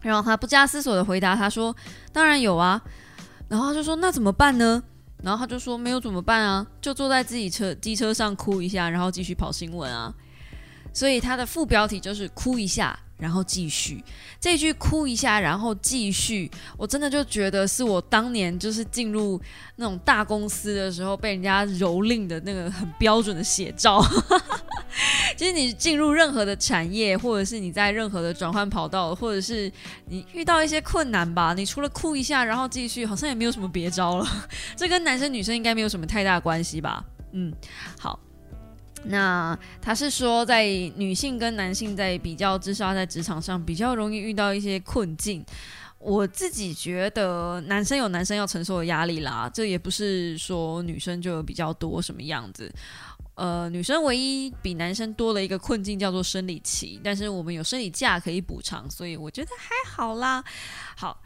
[0.00, 1.74] 然后他不加思索的回答他说
[2.14, 2.80] ：“当然有啊。”
[3.50, 4.80] 然后他就说：“那怎么办呢？”
[5.22, 10.12] 然后他就说：“没有怎么办啊，就坐在自己车机车上哭一下，然后继续跑新闻啊。”
[10.92, 12.98] 所以他的副标题就是“哭一下”。
[13.20, 14.02] 然后继续
[14.40, 16.50] 这句哭一下，然后继续。
[16.78, 19.38] 我真的就觉得是我当年就是进入
[19.76, 24.02] 那种大公司的时候被人家蹂躏的那个很标准的写照。
[25.36, 29.70] 其 实你进入任何的产业，或者是你在任何的转换跑道，或者是
[30.06, 34.26] 你遇到一些困难吧，你除了哭一下，然后继续，好像也没有什么别招了。
[34.76, 37.04] 这跟男生女生应该没有什么太大关系吧？
[37.32, 37.52] 嗯，
[37.98, 38.18] 好。
[39.02, 45.42] 那他是说，在女性跟男性在比较之下，在职场上比较容易遇到一些困境。
[46.00, 52.72] 我自己觉得，男生有男生要承受的压力啦，这也不是说女生就有比较多什么样子。
[53.34, 60.42] 呃，女生唯一比男生多了一个困境叫做生理期，但是我们有生理假可以补偿，所以我觉得还好啦。
[60.96, 61.22] 好，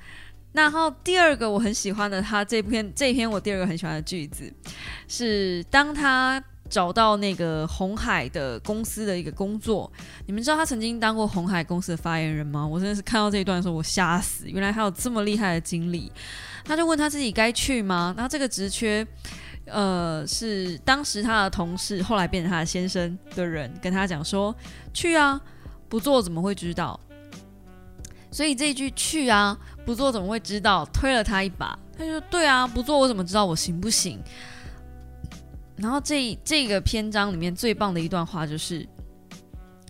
[0.53, 4.53] 然后第二个我很喜欢的，他这篇这篇我第二个很喜欢的句子
[5.07, 6.43] 是当他。
[6.69, 9.91] 找到那个红海的公司的一个工作。
[10.27, 12.67] 你们知道他曾经当过红海公司的发言人吗？
[12.67, 14.49] 我真的是看到这一段的时候，我吓死！
[14.49, 16.11] 原来他有这么厉害的经历。
[16.65, 18.15] 他就问他自己该去吗？
[18.17, 19.07] 那这个职缺，
[19.67, 24.55] 呃，是当时他的同事，后来变成他的先生的人跟他讲说
[24.95, 25.39] ：“去啊，
[25.89, 26.99] 不做怎么会知道？”
[28.33, 31.79] 所以这一句“去啊，不做怎么会知道？”推了他一把。
[31.97, 34.19] 他就说：“对啊，不做我怎么知道我行不行？”
[35.77, 38.87] 然后这这个篇章里面最棒的一段话就是。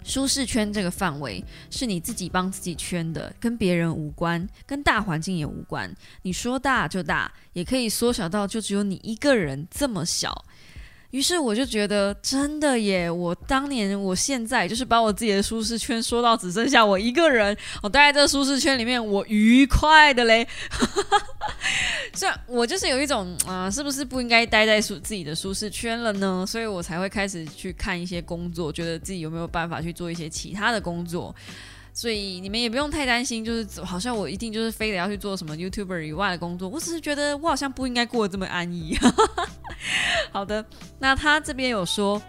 [0.06, 5.90] 舒适圈这个范围是你自己帮自己圈的，跟别人无关，跟大环境也无关。
[6.20, 10.44] 你说大就大，也可以缩小到就只有你一个人这么小。
[11.14, 13.08] 于是我就觉得，真的耶！
[13.08, 20.44] 我当年，我现在就是把我自己的舒适圈说到只剩下我一个人，我待在这个舒适圈里面，我愉快的嘞。
[22.12, 26.44] 这我就是有一种啊，是不是不应该待在舒自己的舒适圈了呢？
[26.48, 31.32] 所以我才会开始去看一些工作，觉得自己有没有办法去做一些其他的工作。
[31.92, 36.68] 所以你们也不用太担心，就是好像我一定就是非得要去做什么 YouTuber 以外的工作。
[36.68, 38.98] 我只是觉得我好像不应该过得这么安逸。
[40.32, 40.64] 好的，
[40.98, 42.20] 那他这边有说。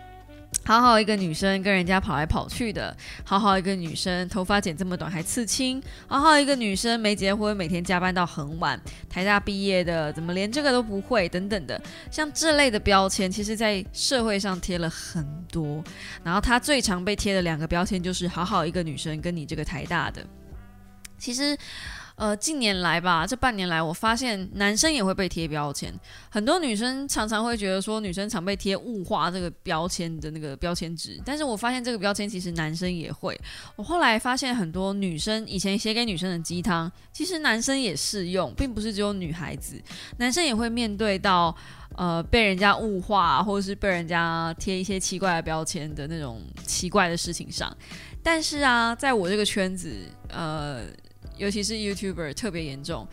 [0.63, 15.83] 好好一个女生跟人家跑来跑去的，好好一个女生头发剪这么短还刺青，好好一个女生没结婚每天加班到很晚，台大毕业的怎么连这个都不会等等的，像这类的标签，其实在社会上贴了很多。
[16.23, 20.25] 然后他最常被贴的两个标签就是好好一个女生跟你这个台大的，
[21.19, 21.55] 其实。
[22.15, 25.93] 呃，近年来吧，这半年来，我发现男生也会被贴标签。
[26.29, 31.19] 很多女生常常会觉得说，女生常被贴物化这个标签的那个标签值。
[31.25, 33.37] 但是我发现这个标签其实男生也会。
[33.75, 39.75] 我后来发现很多女生以前写给女生的鸡汤，其实男生也适用，并不是只有女孩子，
[40.17, 41.53] 男生也会面对到
[41.97, 47.75] 呃被人家物化，或者是被人家贴一些奇怪的标签的那种奇怪的事情上。
[48.23, 49.93] 但是啊，在我这个圈子，
[50.29, 50.85] 呃。
[51.37, 53.07] 尤其是 YouTuber 特别严重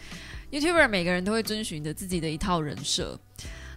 [0.50, 3.18] ，YouTuber 每个人都会遵循着自己的一套人设，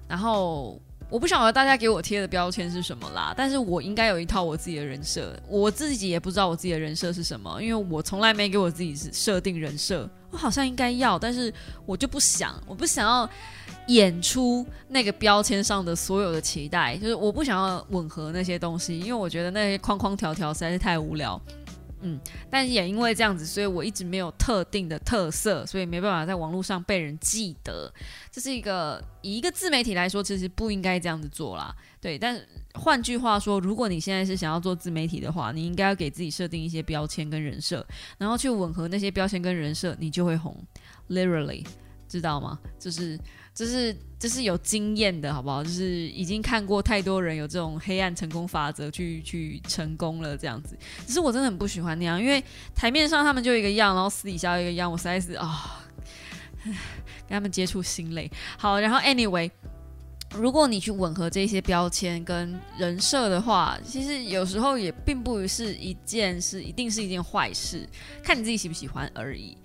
[0.08, 0.80] 然后
[1.10, 11.54] 我不晓得大家给我贴的标签是什么啦，但是我应该有一套我自己的人设，我自己也不知道我自己的人设是什么，因为我从来没给我自己设定人设，我好像应该要，但是
[11.86, 13.30] 我就不想，我不想要
[13.88, 21.40] 演出那个标签上的所有的期待，就是我不想要吻合那些东西，因为我觉得那些框框条条实在是太无聊。
[22.02, 27.92] 嗯，但也因为这样子，所以我一直没有特定的特色，所以没办法在网络上被人记得。
[28.32, 31.76] 这是一个以一个自媒体来说，其实不应该这样子做啦。
[32.00, 32.40] 对，但
[32.74, 37.86] 换句话说，如果你现在是想要做自媒体的话，你应该要给自己设定一些标签跟人设，
[38.18, 40.56] 然后去吻合那些标签跟人设，你就会红。
[41.10, 41.66] Literally，
[42.08, 42.60] 知道吗？
[42.78, 43.20] 就是。
[43.56, 45.64] 就是这是有经验的，好不好？
[45.64, 50.76] 就是已经看过太多人有这种黑暗成功法则去去成功了这样子。
[51.06, 55.80] 只是我真的很不喜欢那样，因为台面上他们就一个样，然后私底下一个样，我实在是啊，
[56.66, 56.74] 跟
[57.30, 58.28] 他们接触心累。
[58.58, 59.48] 好，然后 anyway，
[60.32, 67.88] 如果你去吻合这些标签跟人设的话，其实有时候也并不是一件是一定是一件坏事，
[68.24, 69.56] 看你自己喜不喜欢而已。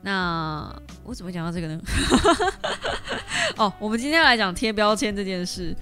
[0.00, 0.74] 那
[1.04, 1.80] 我怎么讲到这个呢？
[3.56, 5.74] 哦，我们今天来讲贴标签这件事。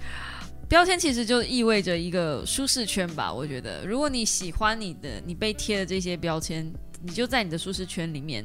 [0.67, 3.31] 标签其实就意味着一个舒适圈吧。
[3.31, 6.71] 我觉得，如果你喜欢你的你被贴的这些标签，
[7.03, 8.43] 你就在你的舒适圈里面。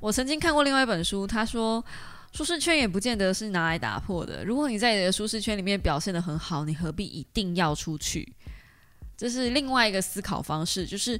[0.00, 1.84] 我曾经看过另外一本书，他说
[2.32, 4.44] 舒适圈也不见得是拿来打破的。
[4.44, 8.34] 如果你在你的舒适圈里面表现的很好，你何必一定要出去？
[9.16, 11.18] 这是另外一个思考方式，就是。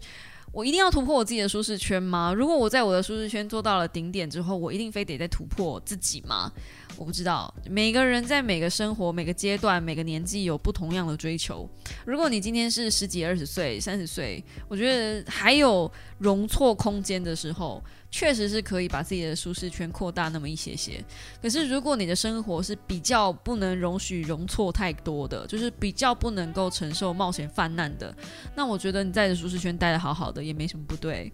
[0.53, 2.35] 我一定要突破我自己的舒适圈吗？
[2.35, 6.51] 如果我在我的舒适圈做到了顶点之后，我一定非得再突破自己吗？
[6.97, 7.53] 我不知道。
[7.69, 11.69] 每个人在每个生活、每个阶段、每个年纪有不同样的追求。
[12.05, 17.83] 如果你今天是十几、二十岁、三十岁，我觉得还有容错空间的时候。
[18.11, 21.03] 确实是可以把自己的舒适圈扩大那么一些些，
[21.41, 28.13] 可是如果你的生活是比较不能容许容错太多的，就是比较不能够承受冒险泛滥的，
[28.57, 31.33] 那我觉得你在的舒适圈待的好好的也没什么不对。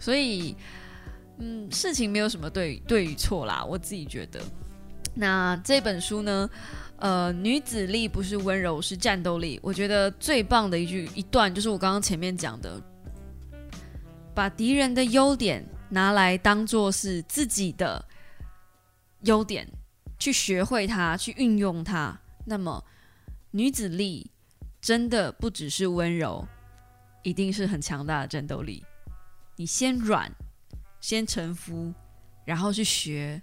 [0.00, 0.56] 所以，
[1.38, 4.40] 嗯，事情没有什么对对与错啦，我自己觉得。
[5.14, 6.50] 那这本书呢，
[6.98, 9.60] 呃，女子力不是温柔，是战斗力。
[9.62, 12.78] 我觉得最棒的一句一段就是我刚刚前面讲的，
[14.34, 15.64] 把敌人的优点。
[15.90, 18.04] 拿来当做是自己的
[19.22, 19.68] 优点，
[20.18, 22.20] 去学会它，去运用它。
[22.44, 22.84] 那么，
[23.50, 24.30] 女子力
[24.80, 26.46] 真的不只是温柔，
[27.22, 28.84] 一定是很强大的战斗力。
[29.56, 30.30] 你先软，
[31.00, 31.92] 先臣服，
[32.44, 33.40] 然后去学，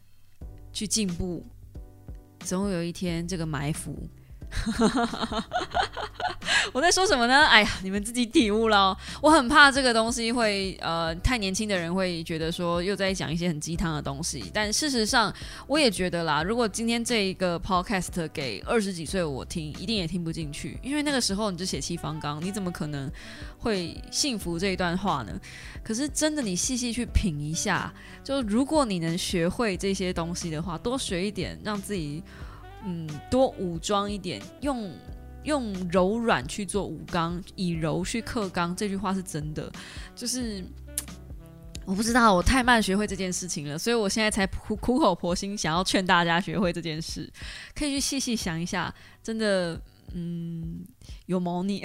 [0.71, 1.45] 去进步，
[2.39, 4.07] 总有一天这个埋伏。
[6.71, 7.45] 我在说什么呢？
[7.45, 8.97] 哎呀，你们自己体悟了。
[9.21, 14.49] 我很怕这个东西会呃，太年轻的人会觉得说又在讲一些很鸡汤的东西。
[14.53, 15.33] 但事实上，
[15.67, 23.11] 我也觉得啦，如果今天这一个 podcast 给二十几岁我听，一定也听不进去，因为那个时候你就血气方刚，你怎么可能
[23.59, 25.39] 会信服这一段话呢？
[25.83, 27.93] 可是真的，你细细去品一下，
[28.23, 32.23] 就如果你能学会这些东西的话，多学一点，让自己
[32.85, 34.91] 嗯多武装一点，用。
[35.43, 39.69] 用柔软去做武刚，以柔去克刚，这句话是真的。
[40.15, 40.63] 就是
[41.83, 47.29] 我不知道，我太慢学会这件事情了，所以我现在才苦苦口婆心想要劝大家学会这件事。
[47.75, 49.77] 可以去细细想一下，真的，
[50.13, 50.79] 嗯，
[51.25, 51.83] 有猫腻。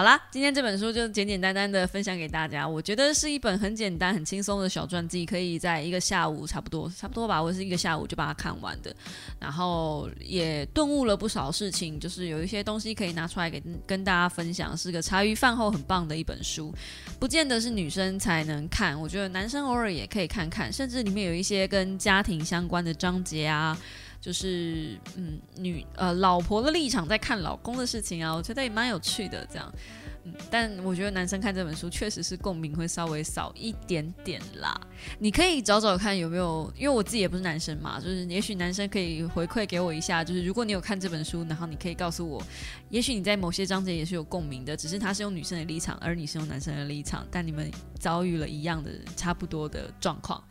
[0.00, 2.66] 好啦，今天这本书就简简单单的分享给大家。
[2.66, 8.96] 我觉得是一本很简单、很轻松的小传记，可以在一个下午差不多，差不多吧，我是一个下午就把它看完的。
[9.38, 16.72] 然后也顿悟了不少事情，就是有一些东西可以拿出来给跟大家分享，是个茶余饭后很棒的一本书。
[17.18, 23.76] 不见得是女生才能看，我觉得男生偶尔也可以看看，甚至里面有一些跟家庭相关的章节啊。
[24.20, 29.46] 就是嗯，女呃老婆的立场在看老公的事情啊，我觉得也蛮有趣的。
[29.50, 29.72] 这样，
[30.24, 34.78] 嗯，但我觉得男生看这本书确实是共鸣会稍微少一点点啦。
[35.18, 42.42] 你可以找找看有没有，因为我自己也不是男生嘛，就是也许男生可以回馈给我一下，就是如果你有看这本书，然后你可以告诉我，
[42.90, 50.44] 也许你在某些章节也是有共鸣的，只是他是用女生的立场，而你是用男生的立场，但你们遭遇了一样的差不多的状况，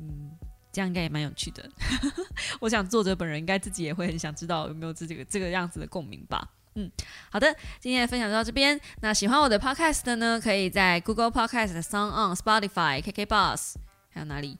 [0.00, 0.31] 嗯。
[0.72, 1.68] 这样应该也蛮有趣的，
[2.60, 6.48] 我想作者本人应该自己也会很想知道有没有这个这个样子的共鸣吧。
[6.74, 6.90] 嗯，
[7.30, 8.80] 好的，今天的分享就到这边。
[9.02, 13.74] 那喜欢我的 podcast 的呢，可以在 Google Podcast、Sound On、Spotify、KK Bus，
[14.08, 14.56] 还有哪里？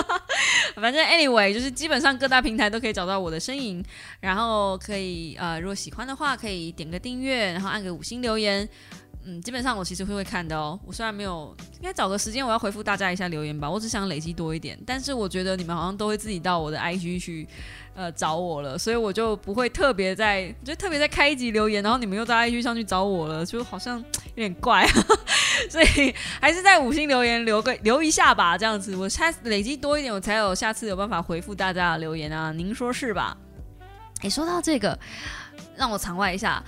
[0.74, 3.84] 反正 anyway，就是基本上各大平台都可以找到我的身影。
[4.20, 8.66] 然后可以呃，如果喜欢的话，可以点个订阅，然后按个五星留言。
[9.26, 10.78] 嗯，基本上我其实会会看的哦。
[10.84, 13.70] 我虽然没有，应该找个时间我要回复大家一下留言吧。
[13.70, 17.48] 我只想累积多一点，但是我觉得你们好像都会自己到我的 IG 去，
[17.94, 24.86] 呃，找我了，所以我就不会特别在，就特别在开一集留言，然后你们又在 IG 上去找我了，就好像有点怪。
[25.70, 32.52] 所以还是在五星留言留个留一下吧，这样子我下累积多一点，我才有下次有办法回复大家的留言啊。
[32.52, 33.34] 您说是吧？
[34.20, 34.98] 诶，说到这个，
[35.76, 36.62] 让我场外一下。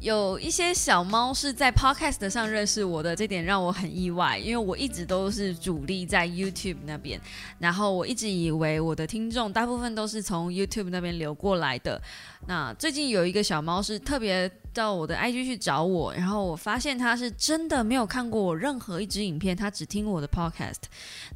[0.00, 7.20] 有一些小猫是在 Podcast 上认识我的，这点让我很意外，因为我一直都是主力在 YouTube 那边，
[7.58, 12.00] 然后我一直以为我的听众大部分都是从 YouTube 那边流过来的。
[12.46, 20.82] 那最近有一个小猫是特别到我的 IG 去找我，然后我发现它是真的没有看过我任何一支影片，它只听我的 Podcast，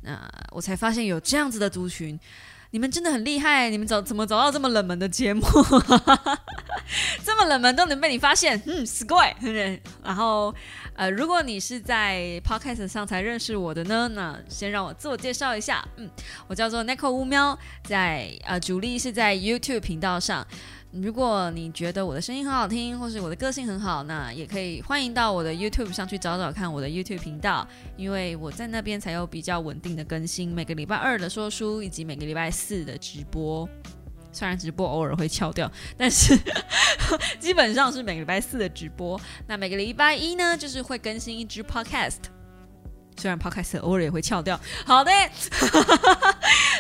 [0.02, 0.20] 那
[0.52, 2.18] 我才发现有这样子的族群。
[2.72, 5.42] 你们真的很厉害，你们走怎么走到这么冷门的节目？
[7.22, 9.34] 这么冷门都能被你发现，嗯，square。
[10.02, 10.54] 然后，
[10.94, 16.08] 呃，如果你是在 podcast 上才认识我的呢，那先让我自我介绍一下，嗯，
[16.48, 20.46] 我叫做 Nico 乌喵，在呃主力是在 YouTube 频道上。
[20.92, 27.66] 如果你觉得我的声音很好听，或是我的个性很好，那也可以欢迎到我的 YouTube 上去找找看我的 YouTube 频道，
[27.96, 33.66] 因为我在那边才有比较稳定的更新，每个礼拜二的说书以及每个礼拜四的直播。
[34.34, 36.38] 虽然直播偶尔会翘掉，但是
[37.40, 39.20] 基本上是每个礼拜四的直播。
[39.46, 42.18] 那每个礼拜一呢，就是会更新一支 Podcast。
[43.18, 45.12] 虽然 Podcast 偶尔也会翘掉，好的，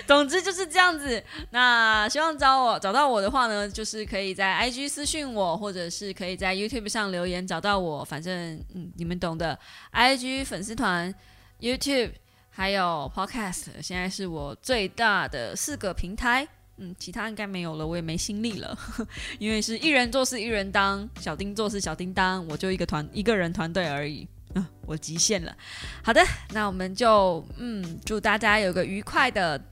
[0.06, 1.22] 总之就是这样子。
[1.50, 8.04] 那希望找我找到我的话呢，就是可以在 IG 私信我，或者是可以在 YouTube 上留言找到我。
[8.04, 8.34] 反正
[8.74, 9.58] 嗯，你们懂的。
[9.92, 11.14] IG 粉丝团、
[11.60, 12.12] YouTube
[12.50, 16.46] 还有 Podcast，现在是我最大的四个平台。
[16.78, 18.76] 嗯，其他应该没有了，我也没心力了，
[19.38, 24.26] 因为是一人做事一人当，小丁做事小叮当，我就一个团一个人团队而已。
[24.54, 25.54] 嗯，我极限了。
[26.02, 26.22] 好的，
[26.52, 29.62] 那我们就嗯，祝大家有个愉快的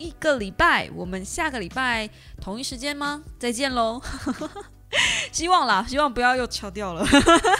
[0.00, 0.90] 一个礼拜。
[0.94, 3.22] 我们下个礼拜同一时间吗？
[3.38, 4.02] 再见喽！
[5.30, 7.06] 希望啦，希望不要又敲掉了。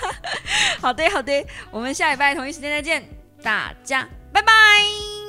[0.83, 3.09] 好的，好的，我们下礼拜同一时间再见，
[3.43, 5.20] 大家拜拜。